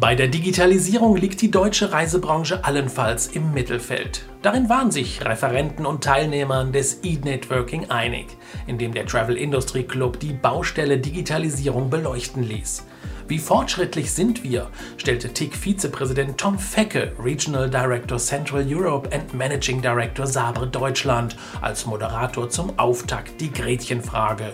Bei 0.00 0.14
der 0.14 0.28
Digitalisierung 0.28 1.16
liegt 1.16 1.40
die 1.40 1.50
deutsche 1.50 1.90
Reisebranche 1.90 2.64
allenfalls 2.64 3.26
im 3.26 3.52
Mittelfeld. 3.52 4.24
Darin 4.42 4.68
waren 4.68 4.92
sich 4.92 5.24
Referenten 5.24 5.84
und 5.84 6.04
Teilnehmern 6.04 6.70
des 6.70 7.00
E-Networking 7.02 7.90
einig, 7.90 8.26
indem 8.68 8.94
der 8.94 9.06
Travel 9.06 9.36
Industry 9.36 9.82
Club 9.82 10.20
die 10.20 10.32
Baustelle 10.32 10.98
Digitalisierung 10.98 11.90
beleuchten 11.90 12.44
ließ. 12.44 12.86
Wie 13.26 13.40
fortschrittlich 13.40 14.12
sind 14.12 14.44
wir? 14.44 14.68
stellte 14.98 15.30
TIC-Vizepräsident 15.34 16.38
Tom 16.38 16.60
Fecke, 16.60 17.12
Regional 17.18 17.68
Director 17.68 18.18
Central 18.18 18.64
Europe 18.68 19.10
and 19.12 19.34
Managing 19.34 19.82
Director 19.82 20.28
Sabre 20.28 20.68
Deutschland, 20.68 21.36
als 21.60 21.86
Moderator 21.86 22.48
zum 22.48 22.78
Auftakt 22.78 23.40
die 23.40 23.52
Gretchenfrage. 23.52 24.52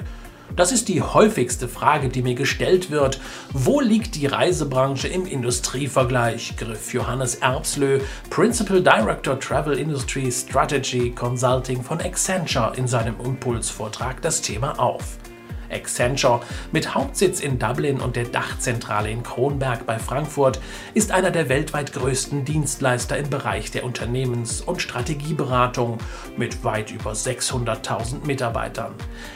Das 0.56 0.70
ist 0.70 0.88
die 0.88 1.02
häufigste 1.02 1.66
Frage, 1.66 2.08
die 2.08 2.22
mir 2.22 2.34
gestellt 2.34 2.90
wird. 2.90 3.20
Wo 3.52 3.80
liegt 3.80 4.14
die 4.14 4.26
Reisebranche 4.26 5.08
im 5.08 5.26
Industrievergleich? 5.26 6.56
griff 6.56 6.92
Johannes 6.92 7.36
Erbslö, 7.36 8.00
Principal 8.30 8.82
Director 8.82 9.38
Travel 9.38 9.76
Industry 9.78 10.30
Strategy 10.30 11.10
Consulting 11.10 11.82
von 11.82 12.00
Accenture 12.00 12.72
in 12.76 12.86
seinem 12.86 13.16
Impulsvortrag 13.20 14.22
das 14.22 14.40
Thema 14.40 14.78
auf. 14.78 15.18
Accenture 15.70 16.40
mit 16.72 16.94
Hauptsitz 16.94 17.40
in 17.40 17.58
Dublin 17.58 18.00
und 18.00 18.16
der 18.16 18.24
Dachzentrale 18.24 19.10
in 19.10 19.22
Kronberg 19.22 19.86
bei 19.86 19.98
Frankfurt 19.98 20.60
ist 20.94 21.12
einer 21.12 21.30
der 21.30 21.48
weltweit 21.48 21.92
größten 21.92 22.44
Dienstleister 22.44 23.16
im 23.16 23.30
Bereich 23.30 23.70
der 23.70 23.84
Unternehmens- 23.84 24.60
und 24.60 24.82
Strategieberatung 24.82 25.98
mit 26.36 26.64
weit 26.64 26.90
über 26.90 27.12
600.000 27.12 28.26
Mitarbeitern. 28.26 28.94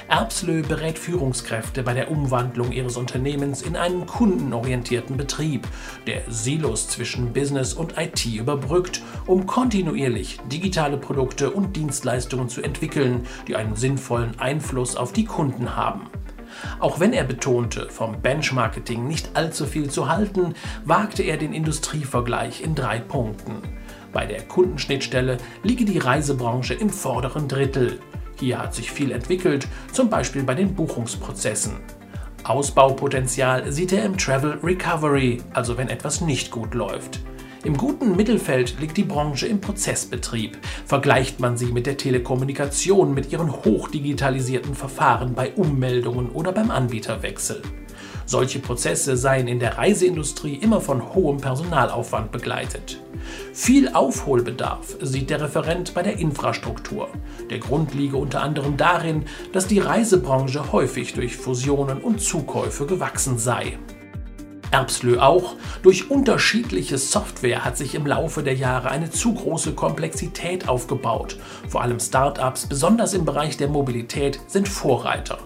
Erbslö 0.09 0.62
berät 0.62 0.98
Führungskräfte 0.98 1.82
bei 1.82 1.95
der 1.95 2.10
Umwandlung 2.10 2.73
ihres 2.73 2.96
Unternehmens 2.96 3.62
in 3.62 3.76
einen 3.76 4.06
kundenorientierten 4.06 5.16
Betrieb, 5.16 5.66
der 6.06 6.23
Silos 6.29 6.88
zwischen 6.88 7.32
Business 7.32 7.74
und 7.74 7.98
IT 7.98 8.24
überbrückt, 8.26 9.02
um 9.26 9.46
kontinuierlich 9.46 10.38
digitale 10.51 10.96
Produkte 10.96 11.51
und 11.51 11.76
Dienstleistungen 11.76 12.48
zu 12.48 12.63
entwickeln, 12.63 13.26
die 13.46 13.57
einen 13.57 13.76
sinnvollen 13.76 14.38
Einfluss 14.38 14.96
auf 14.96 15.13
die 15.13 15.24
Kunden 15.24 15.76
haben. 15.76 16.09
Auch 16.79 17.01
wenn 17.01 17.13
er 17.13 17.24
betonte, 17.24 17.88
vom 17.91 18.21
Benchmarketing 18.21 19.07
nicht 19.07 19.30
allzu 19.35 19.66
viel 19.66 19.91
zu 19.91 20.09
halten, 20.09 20.54
wagte 20.85 21.23
er 21.23 21.37
den 21.37 21.52
Industrievergleich 21.52 22.63
in 22.63 22.74
drei 22.74 22.99
Punkten. 22.99 23.63
Bei 24.13 24.27
der 24.27 24.43
Kundenschnittstelle 24.43 25.38
liege 25.63 25.85
die 25.85 25.99
Reisebranche 25.99 26.74
im 26.74 26.91
vorderen 26.91 27.49
Drittel. 27.49 27.99
Hier 28.38 28.59
hat 28.59 28.74
sich 28.74 28.91
viel 28.91 29.13
entwickelt, 29.13 29.69
zum 29.93 30.09
Beispiel 30.09 30.43
bei 30.43 30.54
den 30.54 30.74
Buchungsprozessen. 30.74 31.76
Ausbaupotenzial 32.45 33.71
sieht 33.73 33.93
er 33.93 34.04
im 34.04 34.16
Travel 34.16 34.59
Recovery, 34.63 35.43
also 35.52 35.76
wenn 35.76 35.88
etwas 35.88 36.21
nicht 36.21 36.51
gut 36.51 36.74
läuft. 36.74 37.21
Im 37.64 37.76
guten 37.76 38.14
Mittelfeld 38.14 38.78
liegt 38.80 38.96
die 38.96 39.04
Branche 39.04 39.48
im 39.48 39.60
Prozessbetrieb. 39.60 40.59
Vergleicht 40.87 41.40
man 41.40 41.56
sie 41.56 41.66
mit 41.66 41.87
der 41.87 41.96
Telekommunikation 41.96 43.12
mit 43.12 43.32
ihren 43.32 43.52
hochdigitalisierten 43.52 44.74
Verfahren 44.74 45.34
bei 45.34 45.52
Ummeldungen 45.54 46.30
oder 46.30 46.52
beim 46.52 46.70
Anbieterwechsel. 46.70 47.60
Solche 48.26 48.60
Prozesse 48.60 49.16
seien 49.16 49.48
in 49.48 49.59
der 49.59 49.76
Reiseindustrie 49.76 50.54
immer 50.54 50.80
von 50.80 51.14
hohem 51.14 51.38
Personalaufwand 51.38 52.30
begleitet. 52.30 53.01
Viel 53.52 53.88
Aufholbedarf 53.88 54.96
sieht 55.01 55.30
der 55.30 55.40
Referent 55.40 55.95
bei 55.95 56.02
der 56.02 56.18
Infrastruktur. 56.18 57.09
Der 57.51 57.59
Grund 57.59 57.95
liege 57.95 58.18
unter 58.18 58.42
anderem 58.42 58.76
darin, 58.76 59.24
dass 59.52 59.66
die 59.66 59.80
Reisebranche 59.80 60.73
häufig 60.73 61.14
durch 61.14 61.36
Fusionen 61.36 61.98
und 61.98 62.20
Zukäufe 62.20 62.86
gewachsen 62.86 63.38
sei. 63.38 63.79
Erbslö 64.71 65.19
auch. 65.19 65.56
Durch 65.83 66.11
unterschiedliche 66.11 66.99
Software 66.99 67.65
hat 67.65 67.77
sich 67.77 67.94
im 67.94 68.06
Laufe 68.06 68.43
der 68.43 68.55
Jahre 68.55 68.91
eine 68.91 69.10
zu 69.10 69.34
große 69.34 69.72
Komplexität 69.75 70.69
aufgebaut. 70.69 71.37
Vor 71.69 71.82
allem 71.82 72.00
Startups, 72.00 72.66
besonders 72.66 73.15
im 73.15 73.25
Bereich 73.25 73.56
der 73.56 73.69
Mobilität, 73.69 74.41
sind 74.47 74.69
Vorreiter. 74.69 75.38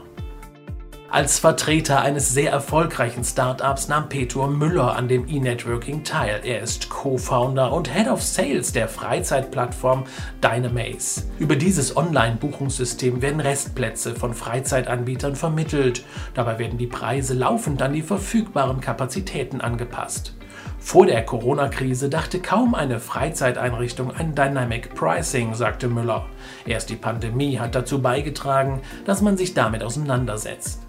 Als 1.13 1.39
Vertreter 1.39 2.01
eines 2.01 2.31
sehr 2.31 2.53
erfolgreichen 2.53 3.23
Startups 3.23 3.87
nahm 3.87 4.09
Petur 4.09 4.49
Müller 4.49 4.97
an 4.97 5.09
dem 5.09 5.29
E-Networking 5.29 6.05
teil. 6.05 6.41
Er 6.43 6.63
ist 6.63 6.89
Co-Founder 6.89 7.71
und 7.71 7.93
Head 7.93 8.09
of 8.09 8.23
Sales 8.23 8.73
der 8.73 8.89
Freizeitplattform 8.89 10.05
Dynamaze. 10.43 11.25
Über 11.39 11.55
dieses 11.55 11.99
Online-Buchungssystem 11.99 13.21
werden 13.21 13.41
Restplätze 13.41 14.15
von 14.15 14.33
Freizeitanbietern 14.33 15.37
vermittelt. 15.37 16.03
Dabei 16.33 16.59
werden 16.59 16.79
die 16.79 16.87
Preise 16.87 17.35
laufend 17.35 17.83
an 17.83 17.93
die 17.93 18.01
verfügbaren 18.01 18.81
Kapazitäten 18.81 19.61
angepasst. 19.61 20.35
Vor 20.79 21.05
der 21.05 21.27
Corona-Krise 21.27 22.09
dachte 22.09 22.41
kaum 22.41 22.75
eine 22.75 23.01
Freizeiteinrichtung 23.01 24.17
an 24.17 24.35
Dynamic 24.35 24.95
Pricing, 24.95 25.53
sagte 25.53 25.89
Müller. 25.89 26.25
Erst 26.65 26.89
die 26.89 26.97
Pandemie 26.97 27.59
hat 27.59 27.75
dazu 27.75 28.01
beigetragen, 28.01 28.81
dass 29.05 29.21
man 29.21 29.37
sich 29.37 29.53
damit 29.53 29.83
auseinandersetzt. 29.83 30.81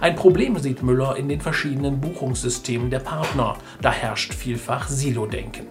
Ein 0.00 0.16
Problem 0.16 0.58
sieht 0.58 0.82
Müller 0.82 1.16
in 1.16 1.28
den 1.28 1.40
verschiedenen 1.40 2.00
Buchungssystemen 2.00 2.90
der 2.90 3.00
Partner. 3.00 3.56
Da 3.80 3.90
herrscht 3.90 4.34
vielfach 4.34 4.88
Silo-Denken. 4.88 5.66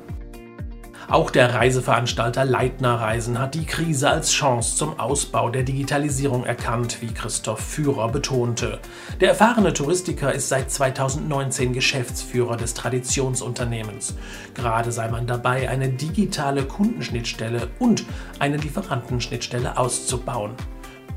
Auch 1.08 1.30
der 1.30 1.54
Reiseveranstalter 1.54 2.46
Leitner 2.46 2.96
Reisen 2.96 3.38
hat 3.38 3.54
die 3.54 3.66
Krise 3.66 4.10
als 4.10 4.32
Chance 4.32 4.76
zum 4.76 5.00
Ausbau 5.00 5.50
der 5.50 5.62
Digitalisierung 5.62 6.46
erkannt, 6.46 6.98
wie 7.02 7.14
Christoph 7.14 7.60
Führer 7.60 8.10
betonte. 8.10 8.80
Der 9.22 9.30
erfahrene 9.30 9.72
Touristiker 9.72 10.34
ist 10.34 10.50
seit 10.50 10.72
2019 10.72 11.74
Geschäftsführer 11.74 12.58
des 12.58 12.74
Traditionsunternehmens. 12.74 14.16
Gerade 14.56 14.92
sei 14.92 15.08
man 15.10 15.28
dabei, 15.28 15.70
eine 15.70 15.90
digitale 15.90 16.64
Kundenschnittstelle 16.64 17.68
und 17.78 18.04
eine 18.40 18.58
Lieferantenschnittstelle 18.58 19.78
auszubauen. 19.78 20.54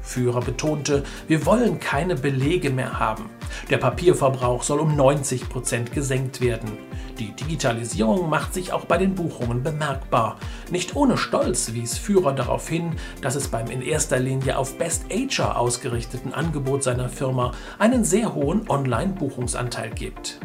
Führer 0.09 0.41
betonte, 0.41 1.05
wir 1.27 1.45
wollen 1.45 1.79
keine 1.79 2.17
Belege 2.17 2.71
mehr 2.71 2.99
haben. 2.99 3.29
Der 3.71 3.77
Papierverbrauch 3.77 4.63
soll 4.63 4.81
um 4.81 4.97
90 4.97 5.49
Prozent 5.49 5.93
gesenkt 5.93 6.41
werden. 6.41 6.79
Die 7.19 7.33
Digitalisierung 7.33 8.31
macht 8.31 8.55
sich 8.55 8.73
auch 8.73 8.85
bei 8.85 8.97
den 8.97 9.15
Buchungen 9.15 9.63
bemerkbar. 9.63 10.39
Nicht 10.71 10.97
ohne 10.97 11.17
Stolz 11.19 11.73
wies 11.75 11.99
Führer 11.99 12.33
darauf 12.33 12.69
hin, 12.69 12.95
dass 13.21 13.35
es 13.35 13.49
beim 13.49 13.67
in 13.71 13.83
erster 13.83 14.19
Linie 14.19 14.57
auf 14.57 14.79
Best 14.79 15.07
Ager 15.13 15.59
ausgerichteten 15.59 16.33
Angebot 16.33 16.83
seiner 16.83 17.09
Firma 17.09 17.53
einen 17.79 18.05
sehr 18.05 18.35
hohen 18.35 18.69
Online-Buchungsanteil 18.71 19.91
gibt. 19.91 20.41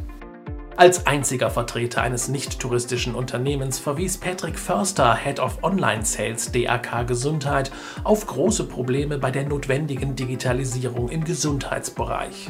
Als 0.75 1.06
einziger 1.06 1.51
Vertreter 1.51 2.01
eines 2.01 2.29
nicht-touristischen 2.29 3.13
Unternehmens 3.13 3.78
verwies 3.78 4.17
Patrick 4.17 4.57
Förster, 4.57 5.16
Head 5.16 5.39
of 5.39 5.63
Online 5.63 6.03
Sales 6.03 6.51
DAK 6.51 7.06
Gesundheit, 7.06 7.72
auf 8.03 8.25
große 8.25 8.63
Probleme 8.63 9.19
bei 9.19 9.29
der 9.29 9.47
notwendigen 9.47 10.16
Digitalisierung 10.16 11.09
im 11.09 11.23
Gesundheitsbereich. 11.23 12.50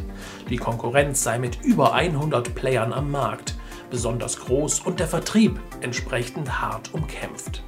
Die 0.49 0.55
Konkurrenz 0.55 1.21
sei 1.21 1.37
mit 1.37 1.63
über 1.63 1.93
100 1.93 2.55
Playern 2.55 2.93
am 2.93 3.11
Markt, 3.11 3.55
besonders 3.89 4.39
groß 4.39 4.79
und 4.79 5.01
der 5.01 5.07
Vertrieb 5.07 5.59
entsprechend 5.81 6.61
hart 6.61 6.93
umkämpft. 6.93 7.61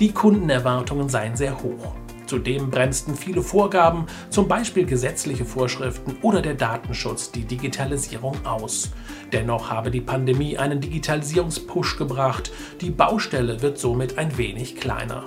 Die 0.00 0.12
Kundenerwartungen 0.12 1.08
seien 1.08 1.36
sehr 1.36 1.62
hoch. 1.62 1.94
Zudem 2.30 2.70
bremsten 2.70 3.16
viele 3.16 3.42
Vorgaben, 3.42 4.06
zum 4.28 4.46
Beispiel 4.46 4.86
gesetzliche 4.86 5.44
Vorschriften 5.44 6.16
oder 6.22 6.40
der 6.40 6.54
Datenschutz, 6.54 7.32
die 7.32 7.44
Digitalisierung 7.44 8.46
aus. 8.46 8.92
Dennoch 9.32 9.68
habe 9.68 9.90
die 9.90 10.00
Pandemie 10.00 10.56
einen 10.56 10.80
Digitalisierungspush 10.80 11.98
gebracht, 11.98 12.52
die 12.80 12.90
Baustelle 12.90 13.62
wird 13.62 13.78
somit 13.78 14.16
ein 14.16 14.38
wenig 14.38 14.76
kleiner. 14.76 15.24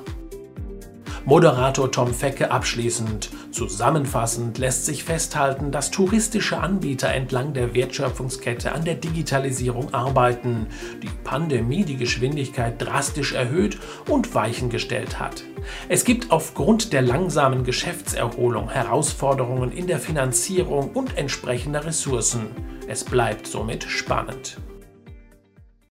Moderator 1.26 1.90
Tom 1.90 2.14
Fecke 2.14 2.52
abschließend. 2.52 3.30
Zusammenfassend 3.52 4.58
lässt 4.58 4.86
sich 4.86 5.06
festhalten, 5.06 5.72
dass 5.72 5.90
touristische 5.90 6.58
Anbieter 6.58 7.08
entlang 7.14 7.54
der 7.54 7.74
Wertschöpfungskette 7.74 8.74
an 8.74 8.84
der 8.84 8.96
Digitalisierung 8.96 9.94
arbeiten, 9.94 10.68
die 11.02 11.10
Pandemie 11.24 11.86
die 11.86 11.96
Geschwindigkeit 11.96 12.82
drastisch 12.82 13.32
erhöht 13.32 13.78
und 14.10 14.36
Weichen 14.36 14.70
gestellt 14.70 15.18
hat. 15.22 15.46
Es 15.88 16.04
gibt 16.04 16.30
aufgrund 16.30 16.92
der 16.92 17.02
langsamen 17.02 17.64
Geschäftserholung 17.64 18.70
Herausforderungen 18.70 19.72
in 19.72 19.88
der 19.88 20.00
Finanzierung 20.00 20.92
und 20.92 21.18
entsprechender 21.18 21.86
Ressourcen. 21.86 22.48
Es 22.88 23.06
bleibt 23.06 23.48
somit 23.48 23.84
spannend. 23.84 24.58